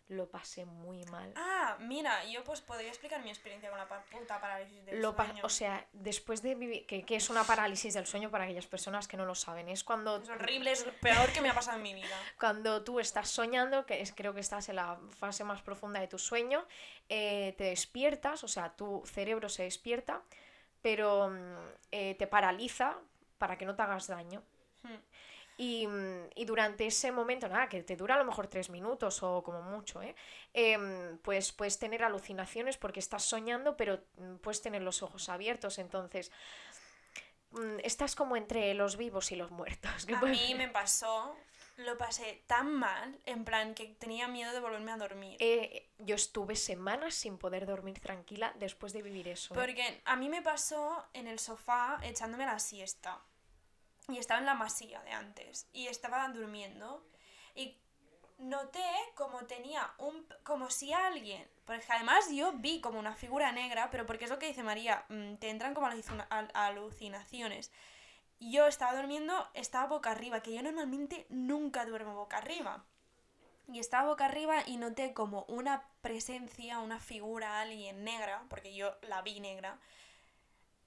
[0.10, 1.34] Lo pasé muy mal.
[1.36, 5.42] Ah, mira, yo pues podría explicar mi experiencia con la puta parálisis del Lo sueño.
[5.44, 9.06] o sea, después de vivir, que, que es una parálisis del sueño para aquellas personas
[9.10, 11.76] que no lo saben, es cuando, Es horrible, es lo peor que me ha pasado
[11.76, 12.16] en mi vida.
[12.40, 16.08] cuando tú estás soñando, que es, creo que estás en la fase más profunda de
[16.08, 16.66] tu sueño,
[17.10, 20.22] eh, te despiertas, o sea, tu cerebro se despierta,
[20.82, 21.58] pero mm,
[21.92, 22.98] eh, te paraliza
[23.38, 24.42] para que no te hagas daño.
[24.84, 24.96] Hmm.
[25.58, 29.24] Y, mm, y durante ese momento, nada, que te dura a lo mejor tres minutos
[29.24, 30.16] o como mucho, ¿eh?
[30.54, 35.80] Em, pues puedes tener alucinaciones porque estás soñando, pero mm, puedes tener los ojos abiertos.
[35.80, 36.32] Entonces,
[37.84, 39.92] estás como entre los vivos y los muertos.
[40.06, 41.36] ¿qué A mí me pasó,
[41.78, 45.38] lo pasé tan mal, en plan que tenía miedo de volverme a dormir.
[45.40, 49.54] Eh, yo estuve semanas sin poder dormir tranquila después de vivir eso.
[49.54, 49.58] ¿eh?
[49.58, 53.22] Porque a mí me pasó en el sofá echándome la siesta.
[54.10, 55.68] Y estaba en la masía de antes.
[55.74, 57.06] Y estaba durmiendo.
[57.56, 57.78] Y
[58.38, 58.84] noté
[59.16, 60.26] como tenía un...
[60.44, 61.48] Como si alguien...
[61.66, 65.04] Porque además yo vi como una figura negra, pero porque es lo que dice María,
[65.10, 67.72] mm, te entran como alucina- al- alucinaciones.
[68.40, 72.84] Yo estaba durmiendo, estaba boca arriba, que yo normalmente nunca duermo boca arriba.
[73.68, 78.96] Y estaba boca arriba y noté como una presencia, una figura, alguien negra, porque yo
[79.02, 79.80] la vi negra,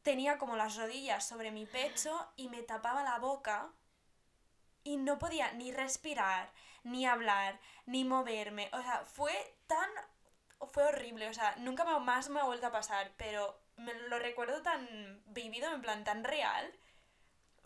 [0.03, 3.71] tenía como las rodillas sobre mi pecho y me tapaba la boca
[4.83, 6.51] y no podía ni respirar,
[6.85, 8.71] ni hablar, ni moverme.
[8.73, 9.91] O sea, fue tan...
[10.73, 14.63] fue horrible, o sea, nunca más me ha vuelto a pasar, pero me lo recuerdo
[14.63, 16.73] tan vivido, en plan tan real.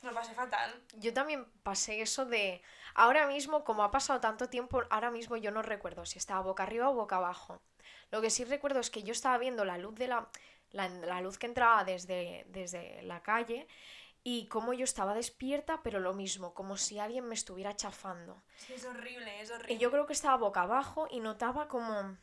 [0.05, 0.83] Lo pasé fatal.
[0.95, 2.63] Yo también pasé eso de...
[2.95, 6.63] Ahora mismo, como ha pasado tanto tiempo, ahora mismo yo no recuerdo si estaba boca
[6.63, 7.61] arriba o boca abajo.
[8.11, 10.29] Lo que sí recuerdo es que yo estaba viendo la luz de la...
[10.71, 13.69] La, la luz que entraba desde, desde la calle
[14.25, 18.43] y como yo estaba despierta, pero lo mismo, como si alguien me estuviera chafando.
[18.57, 19.75] Sí, es horrible, es horrible.
[19.75, 22.17] Y yo creo que estaba boca abajo y notaba como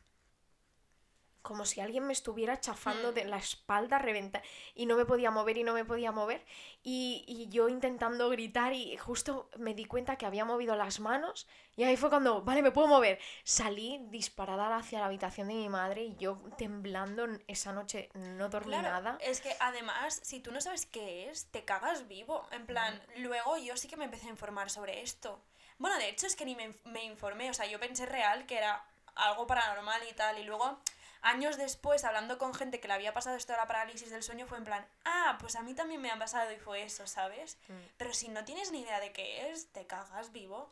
[1.41, 3.15] como si alguien me estuviera chafando Mm.
[3.15, 4.41] de la espalda, reventa
[4.75, 6.43] y no me podía mover y no me podía mover
[6.83, 11.47] y, y yo intentando gritar y justo me di cuenta que había movido las manos
[11.75, 13.19] y ahí fue cuando, vale, me puedo mover.
[13.43, 18.71] Salí disparada hacia la habitación de mi madre y yo temblando esa noche no dormí
[18.71, 19.17] Claro, nada.
[19.21, 22.45] es que además, si tú no sabes qué es, te cagas vivo.
[22.51, 25.41] En plan, luego yo sí que me empecé a informar sobre esto.
[25.77, 28.57] Bueno, de hecho es que ni me, me informé, o sea, yo pensé real que
[28.57, 30.79] era algo paranormal y tal, y luego,
[31.21, 34.47] años después, hablando con gente que le había pasado esto de la parálisis del sueño,
[34.47, 37.57] fue en plan, ah, pues a mí también me ha pasado y fue eso, ¿sabes?
[37.67, 37.73] Mm.
[37.97, 40.69] Pero si no tienes ni idea de qué es, te cagas vivo.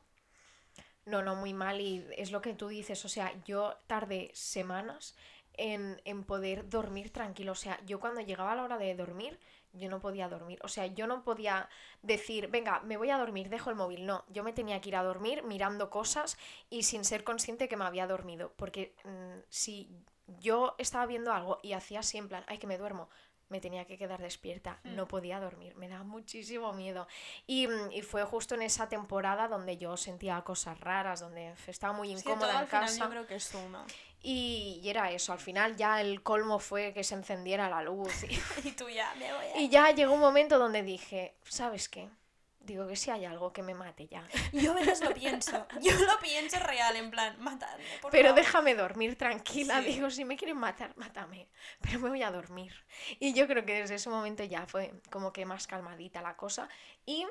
[1.06, 5.16] No, no, muy mal y es lo que tú dices, o sea, yo tardé semanas
[5.54, 9.40] en, en poder dormir tranquilo, o sea, yo cuando llegaba la hora de dormir,
[9.74, 11.70] yo no podía dormir, o sea, yo no podía
[12.02, 14.96] decir, venga, me voy a dormir, dejo el móvil, no, yo me tenía que ir
[14.96, 16.38] a dormir mirando cosas
[16.70, 19.90] y sin ser consciente que me había dormido, porque mm, si
[20.40, 23.10] yo estaba viendo algo y hacía así en plan, ay, que me duermo,
[23.50, 24.96] me tenía que quedar despierta, Hmm.
[24.96, 27.08] no podía dormir, me daba muchísimo miedo.
[27.48, 31.94] Y, mm, y fue justo en esa temporada donde yo sentía cosas raras, donde estaba
[31.94, 33.00] muy Sí, todo incómoda al en final casa.
[33.06, 33.86] yo creo que es uno.
[34.22, 38.24] Y, y era eso, al final ya el colmo fue que se encendiera la luz.
[38.24, 38.28] Y,
[38.68, 39.58] Y tú ya, me voy a...
[39.62, 42.08] y ya llegó un momento donde dije, ¿sabes qué?
[42.62, 44.24] Digo que si hay algo que me mate ya.
[44.54, 48.44] Yo a veces lo pienso, yo lo pienso real, en plan, matadme, por Pero favor.
[48.44, 49.80] déjame dormir tranquila.
[49.82, 49.94] Sí.
[49.94, 51.48] Digo, si me quieren matar, mátame.
[51.82, 52.74] Pero me voy a dormir.
[53.20, 56.68] Y yo creo que desde ese momento ya fue como que más calmadita la cosa.
[57.06, 57.26] Y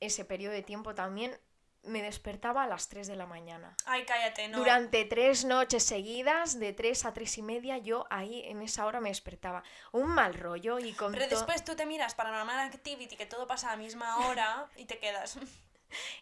[0.00, 1.38] ese periodo de tiempo también
[1.84, 3.76] me despertaba a las 3 de la mañana.
[3.86, 4.58] Ay, cállate, no.
[4.58, 9.00] Durante tres noches seguidas, de 3 a 3 y media, yo ahí en esa hora
[9.00, 9.62] me despertaba.
[9.90, 13.68] Un mal rollo y con Pero después tú te miras Paranormal Activity, que todo pasa
[13.68, 15.38] a la misma hora, y te quedas.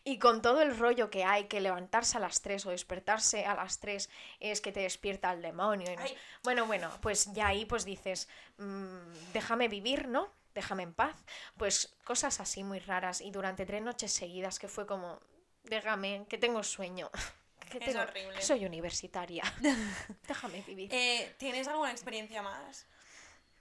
[0.03, 3.55] Y con todo el rollo que hay, que levantarse a las 3 o despertarse a
[3.55, 4.09] las 3
[4.40, 5.92] es que te despierta el demonio.
[5.92, 6.03] y no.
[6.42, 10.33] Bueno, bueno, pues ya ahí pues dices, mm, déjame vivir, ¿no?
[10.55, 11.14] Déjame en paz.
[11.57, 13.20] Pues cosas así muy raras.
[13.20, 15.20] Y durante tres noches seguidas que fue como,
[15.64, 17.11] déjame, que tengo sueño.
[17.70, 18.35] Que Es tengo- horrible.
[18.37, 19.44] que soy universitaria.
[20.27, 20.92] déjame vivir.
[20.92, 22.85] Eh, ¿Tienes alguna experiencia más?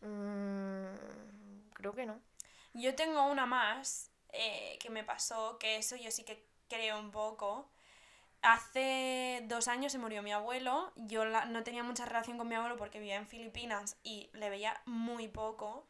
[0.02, 2.20] Mm, creo que no.
[2.74, 7.12] Yo tengo una más eh, que me pasó, que eso yo sí que creo un
[7.12, 7.70] poco.
[8.42, 10.92] Hace dos años se murió mi abuelo.
[10.96, 14.50] Yo la- no tenía mucha relación con mi abuelo porque vivía en Filipinas y le
[14.50, 15.86] veía muy poco.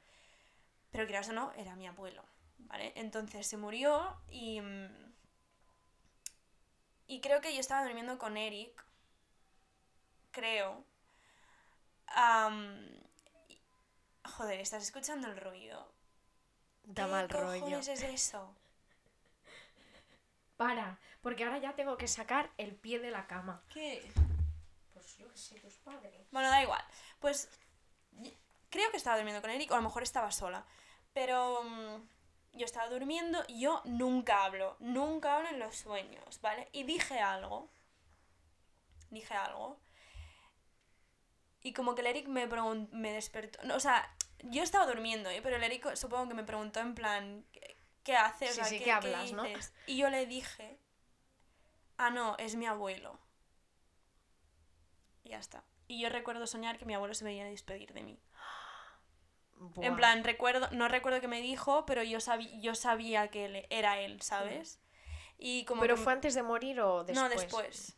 [0.91, 2.23] Pero quieras o no, era mi abuelo.
[2.57, 2.91] ¿Vale?
[2.95, 4.59] Entonces se murió y.
[4.59, 5.08] mm,
[7.09, 8.85] Y creo que yo estaba durmiendo con Eric.
[10.29, 10.85] Creo.
[14.23, 15.91] Joder, ¿estás escuchando el ruido?
[16.83, 17.61] Da ¿Qué mal rollo.
[17.61, 18.55] cojones es eso?
[20.55, 23.63] Para, porque ahora ya tengo que sacar el pie de la cama.
[23.73, 24.07] ¿Qué?
[24.93, 26.27] Pues yo que sé, tus padres.
[26.29, 26.85] Bueno, da igual.
[27.19, 27.49] Pues
[28.69, 30.63] creo que estaba durmiendo con Eric o a lo mejor estaba sola.
[31.13, 32.07] Pero mm,
[32.59, 36.67] yo estaba durmiendo y yo nunca hablo, nunca hablo en los sueños, ¿vale?
[36.73, 37.69] Y dije algo.
[39.09, 39.79] Dije algo.
[41.61, 42.47] Y como que el Eric me,
[42.91, 43.63] me despertó.
[43.63, 45.41] no, o sea, yo estaba durmiendo, ¿eh?
[45.41, 48.51] pero el Eric supongo que me preguntó en plan, ¿qué, qué haces?
[48.51, 49.43] O Sí, sea, sí, ¿qué, ¿qué hablas, no?
[49.43, 49.73] dices?
[49.87, 50.77] Y yo le dije,
[51.97, 53.17] ah, no, es mi abuelo.
[55.23, 55.63] Y ya está.
[55.87, 58.19] Y yo recuerdo soñar que mi abuelo se venía a despedir de mí.
[59.81, 63.67] En plan, recuerdo, no recuerdo qué me dijo, pero yo, sabí, yo sabía que él-
[63.69, 64.79] era él, ¿sabes?
[65.37, 67.15] Y como ¿Pero que- fue antes de morir o después?
[67.17, 67.95] no, después.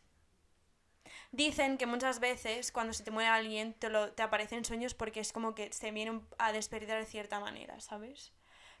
[1.32, 5.20] Dicen que muchas veces cuando se te muere alguien te, lo, te aparecen sueños porque
[5.20, 8.32] es como que se vienen a despertar de cierta manera, ¿sabes?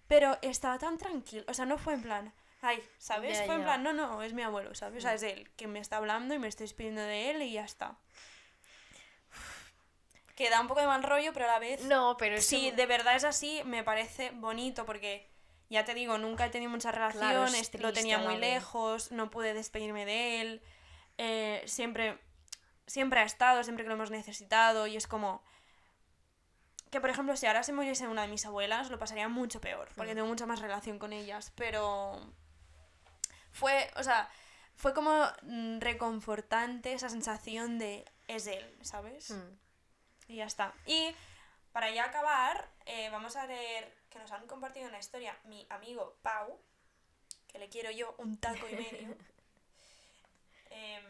[0.06, 3.38] Pero estaba tan tranquilo, o sea, no fue en plan, ay, ¿sabes?
[3.46, 4.98] Fue en plan, no, no, es mi abuelo, ¿sabes?
[4.98, 7.52] O sea, es él que me está hablando y me estoy despidiendo de él y
[7.52, 7.96] ya está.
[10.34, 11.82] Que da un poco de mal rollo, pero a la vez...
[11.84, 15.28] No, pero es Si de verdad es así, me parece bonito porque,
[15.68, 19.52] ya te digo, nunca he tenido muchas Claro, relaciones, lo tenía muy lejos, no pude
[19.54, 20.62] despedirme de él,
[21.18, 22.18] eh, siempre,
[22.86, 25.42] siempre ha estado, siempre que lo hemos necesitado y es como...
[26.90, 29.88] Que, por ejemplo, si ahora se muriese una de mis abuelas, lo pasaría mucho peor,
[29.96, 30.14] porque Mm.
[30.16, 32.20] tengo mucha más relación con ellas, pero...
[33.50, 34.28] Fue, o sea,
[34.76, 39.30] fue como mm, reconfortante esa sensación de es él, ¿sabes?
[39.30, 39.58] Mm.
[40.32, 40.72] Y ya está.
[40.86, 41.14] Y
[41.72, 46.16] para ya acabar, eh, vamos a leer que nos han compartido una historia mi amigo
[46.22, 46.58] Pau,
[47.48, 49.16] que le quiero yo un taco y medio.
[50.74, 51.04] Em,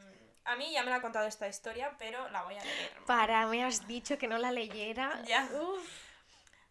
[0.44, 2.90] a mí ya me la ha contado esta historia, pero la voy a leer.
[3.06, 5.22] Para, me has dicho que no la leyera.
[5.26, 5.48] Ya.
[5.52, 5.88] Uf.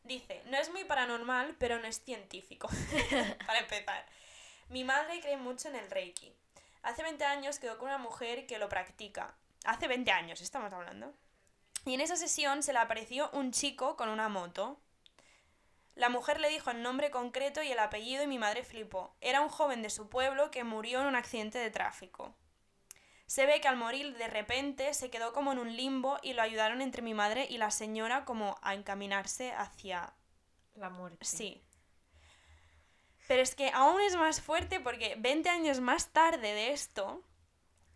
[0.03, 2.67] Dice, no es muy paranormal, pero no es científico.
[3.47, 4.05] Para empezar.
[4.67, 6.33] Mi madre cree mucho en el Reiki.
[6.83, 9.33] Hace 20 años quedó con una mujer que lo practica.
[9.63, 11.13] Hace 20 años estamos hablando.
[11.85, 14.79] Y en esa sesión se le apareció un chico con una moto.
[15.95, 19.15] La mujer le dijo el nombre concreto y el apellido y mi madre flipó.
[19.19, 22.35] Era un joven de su pueblo que murió en un accidente de tráfico.
[23.25, 26.41] Se ve que al morir de repente se quedó como en un limbo y lo
[26.41, 30.13] ayudaron entre mi madre y la señora como a encaminarse hacia...
[30.75, 31.25] La muerte.
[31.25, 31.61] Sí.
[33.27, 37.23] Pero es que aún es más fuerte porque 20 años más tarde de esto,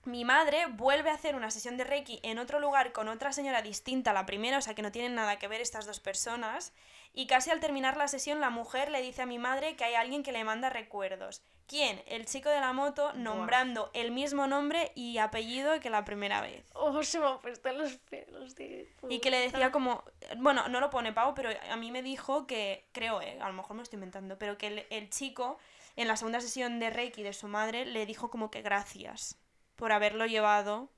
[0.06, 3.62] mi madre vuelve a hacer una sesión de Reiki en otro lugar con otra señora
[3.62, 6.74] distinta a la primera, o sea que no tienen nada que ver estas dos personas,
[7.13, 9.96] y casi al terminar la sesión la mujer le dice a mi madre que hay
[9.96, 11.41] alguien que le manda recuerdos.
[11.68, 12.04] ¿Quién?
[12.06, 16.63] El chico de la moto nombrando el mismo nombre y apellido que la primera vez.
[16.74, 18.88] Oh, se me han puesto los pelos de...
[19.10, 20.04] Y que le decía como,
[20.38, 23.54] bueno, no lo pone Pau, pero a mí me dijo que, creo, eh, a lo
[23.54, 25.58] mejor me estoy inventando, pero que el, el chico
[25.96, 29.39] en la segunda sesión de Reiki de su madre le dijo como que gracias
[29.76, 30.90] por haberlo llevado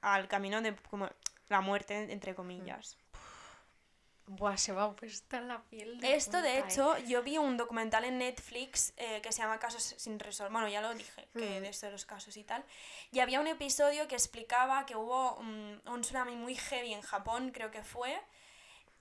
[0.00, 1.08] al camino de como
[1.48, 2.96] la muerte, entre comillas.
[4.26, 6.72] Buah, se me ha puesto la piel de Esto, de punta, eh.
[6.72, 10.50] hecho, yo vi un documental en Netflix eh, que se llama Casos sin resolver.
[10.50, 11.62] Bueno, ya lo dije, que Mm.
[11.62, 12.64] de esto de los casos y tal.
[13.12, 17.50] Y había un episodio que explicaba que hubo un, un tsunami muy heavy en Japón,
[17.50, 18.18] creo que fue.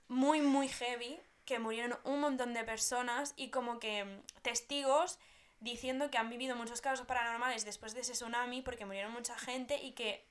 [0.09, 1.17] Muy, muy heavy.
[1.45, 5.19] Que murieron un montón de personas y como que mm, testigos
[5.63, 9.77] diciendo que han vivido muchos casos paranormales después de ese tsunami porque murieron mucha gente
[9.81, 10.25] y que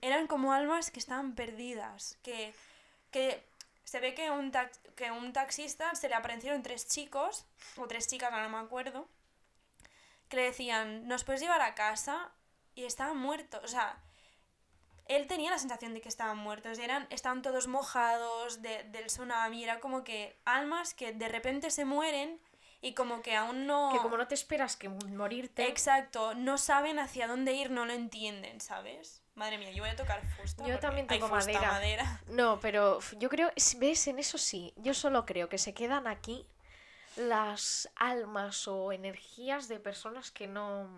[0.00, 2.18] eran como almas que estaban perdidas.
[2.22, 2.52] Que,
[3.10, 3.42] que
[3.84, 8.06] se ve que un, tax- que un taxista se le aparecieron tres chicos, o tres
[8.06, 9.08] chicas, no me acuerdo,
[10.28, 12.30] que le decían, ¿nos puedes llevar a casa?
[12.74, 13.64] Y estaban muertos.
[13.64, 13.98] O sea,
[15.06, 16.78] él tenía la sensación de que estaban muertos.
[16.78, 19.64] Eran, estaban todos mojados de- del tsunami.
[19.64, 22.38] Era como que almas que de repente se mueren
[22.80, 23.90] y como que aún no...
[23.92, 25.66] Que como no te esperas que morirte...
[25.66, 29.22] Exacto, no saben hacia dónde ir, no lo entienden, ¿sabes?
[29.34, 30.66] Madre mía, yo voy a tocar fusta.
[30.66, 31.60] Yo también toco madera.
[31.60, 32.20] madera.
[32.28, 36.46] No, pero yo creo, ves, en eso sí, yo solo creo que se quedan aquí
[37.16, 40.88] las almas o energías de personas que no,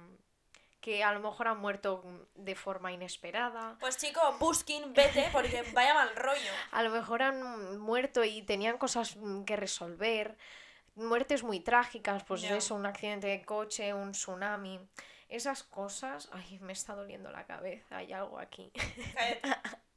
[0.81, 2.03] que a lo mejor han muerto
[2.35, 6.51] de forma inesperada, Pues chico, busquen, vete, porque vaya mal rollo.
[6.73, 10.37] a lo mejor han muerto y tenían cosas mm, que resolver,
[11.01, 14.81] muertes muy trágicas, pues eso, un accidente de coche, un tsunami,
[15.29, 18.73] esas cosas, ay, me está doliendo la cabeza, hay algo aquí.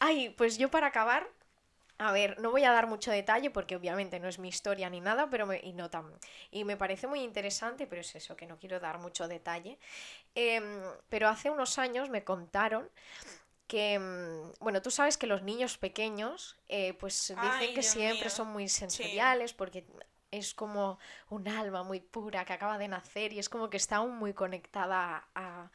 [0.00, 1.26] Ay, pues yo para acabar,
[1.98, 5.00] a ver, no voy a dar mucho detalle porque obviamente no es mi historia ni
[5.00, 6.12] nada, pero me, y no tan,
[6.50, 9.78] y me parece muy interesante, pero es eso, que no quiero dar mucho detalle.
[10.34, 12.90] Em, pero hace unos años me contaron
[13.66, 17.86] que, em, bueno, tú sabes que los niños pequeños, eh, pues dicen Ay, que Dios
[17.92, 18.36] siempre mío.
[18.36, 19.86] son muy sensoriales porque
[20.30, 20.98] es como
[21.30, 24.34] un alma muy pura que acaba de nacer y es como que está aún muy
[24.34, 25.70] conectada a,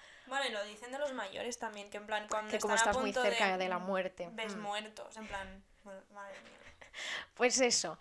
[0.48, 2.98] y lo dicen de los mayores también, que en plan, cuando que como a estás
[2.98, 4.30] muy cerca de, la muerte.
[4.34, 4.62] Ves Mm.
[4.62, 6.52] muertos, en plan, bueno, madre mía.
[7.36, 7.98] Pues eso,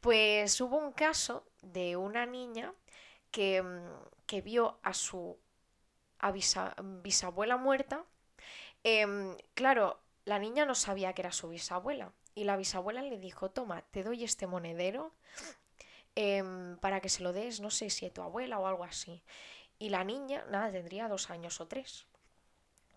[0.00, 2.72] pues hubo un caso de una niña
[3.30, 5.38] que, mm, que vio a su
[6.18, 8.04] a bisa- bisabuela muerta.
[8.84, 13.50] Em, claro, la niña no sabía que era su bisabuela y la bisabuela le dijo,
[13.50, 15.12] toma, te doy este monedero
[16.14, 19.22] em, para que se lo des, no sé si a tu abuela o algo así.
[19.78, 22.06] Y la niña, nada, tendría dos años o tres.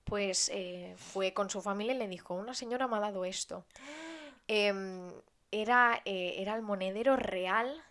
[0.03, 3.65] Pues eh, fue con su familia y le dijo, una señora me ha dado esto.
[4.47, 5.13] Em,
[5.51, 7.81] era, eh, era el monedero real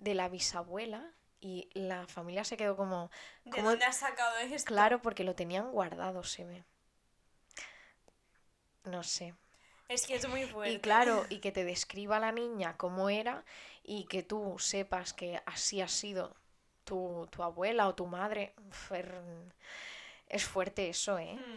[0.00, 1.08] de la bisabuela
[1.40, 3.10] y la familia se quedó como,
[3.44, 4.66] ¿De ¿Cómo- dónde has sacado esto?
[4.66, 6.64] claro, porque lo tenían guardado, se ve.
[8.84, 9.34] No sé.
[9.88, 10.72] Es que es muy fuerte.
[10.72, 13.44] Y claro, y que te describa la niña cómo era
[13.82, 16.36] y que tú sepas que así ha sido
[16.84, 18.54] tu, tu abuela o tu madre.
[18.90, 19.52] er-
[20.28, 21.34] Es fuerte eso, ¿eh?
[21.34, 21.56] Mm.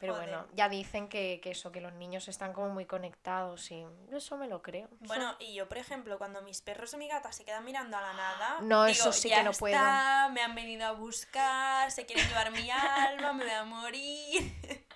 [0.00, 0.28] Pero Joder.
[0.28, 4.36] bueno, ya dicen que, que eso, que los niños están como muy conectados y eso
[4.36, 4.88] me lo creo.
[5.00, 8.00] Bueno, y yo, por ejemplo, cuando mis perros o mi gata se quedan mirando a
[8.00, 9.78] la nada, No, digo, eso sí "Ya que no puedo".
[10.32, 14.52] me han venido a buscar, se quieren llevar mi alma, me voy a morir.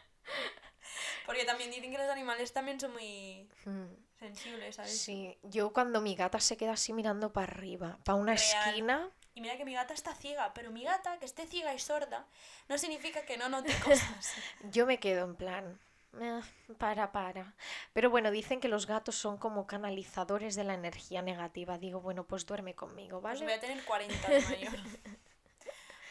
[1.29, 4.91] Porque también dicen que los animales también son muy Mm, sensibles, ¿sabes?
[4.93, 8.71] Sí, yo cuando mi gata se queda así mirando para arriba, para una Real.
[8.71, 11.79] esquina, Y mira que mi gata está ciega, pero mi gata, que esté ciega y
[11.79, 12.27] sorda,
[12.69, 14.35] no significa que no note cosas.
[14.73, 15.79] yo me quedo en plan,
[16.21, 16.41] "Ah,
[16.79, 17.55] para, para.
[17.93, 21.79] Pero bueno, dicen que los gatos son como canalizadores de la energía negativa.
[21.79, 23.45] Digo, bueno, pues duerme conmigo, Pues ¿vale?
[23.45, 24.73] voy a tener 40 de mayor.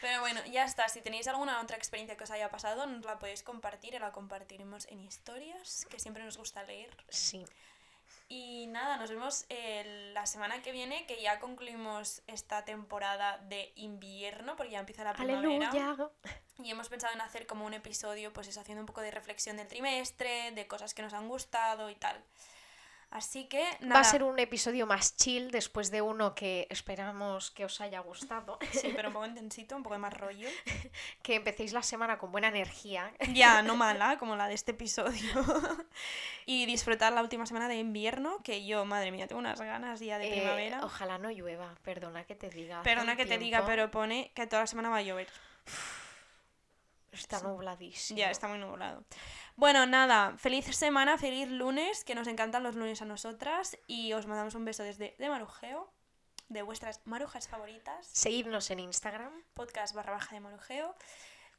[0.01, 0.87] Pero bueno, ya está.
[0.89, 4.11] Si tenéis alguna otra experiencia que os haya pasado, nos la podéis compartir y la
[4.11, 6.95] compartiremos en historias, que siempre nos gusta leer.
[7.09, 7.45] Sí.
[8.29, 13.71] Y nada, nos vemos eh, la semana que viene, que ya concluimos esta temporada de
[13.75, 15.69] invierno, porque ya empieza la primavera.
[15.69, 16.09] Aleluya.
[16.59, 19.57] Y hemos pensado en hacer como un episodio, pues eso, haciendo un poco de reflexión
[19.57, 22.21] del trimestre, de cosas que nos han gustado y tal.
[23.09, 23.93] Así que nada.
[23.95, 28.01] Va a ser un episodio más chill después de uno que esperamos que os haya
[28.01, 28.59] gustado.
[28.71, 30.49] Sí, pero un poco intensito, un poco más rollo.
[31.23, 33.11] que empecéis la semana con buena energía.
[33.33, 35.31] Ya, no mala, como la de este episodio.
[36.45, 40.17] y disfrutar la última semana de invierno, que yo, madre mía, tengo unas ganas ya
[40.19, 40.83] de Eh, primavera.
[40.83, 42.83] ojalá no llueva, perdona que te diga.
[42.83, 45.27] Perdona que te diga, pero pone que toda la semana va a llover.
[47.11, 48.17] Está nubladísimo.
[48.19, 49.03] Ya, está muy nublado.
[49.55, 53.77] Bueno, nada, feliz semana, feliz lunes, que nos encantan los lunes a nosotras.
[53.87, 55.91] Y os mandamos un beso desde de Marujeo,
[56.49, 59.43] de vuestras marujas favoritas, Seguidnos en Instagram.
[59.53, 60.95] podcast barra baja de Marujeo.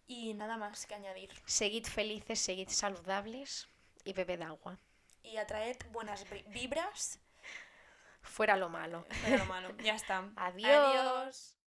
[0.06, 1.30] Y nada más que añadir.
[1.44, 3.68] Seguid felices, seguid saludables
[4.04, 4.78] y bebed agua.
[5.22, 7.20] Y atraed buenas vi- vibras.
[8.22, 9.04] Fuera lo malo.
[9.10, 9.76] Fuera lo malo.
[9.78, 10.30] Ya está.
[10.36, 10.70] Adiós.
[10.70, 11.57] Adiós.